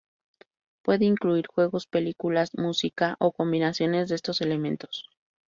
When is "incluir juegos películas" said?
1.05-2.55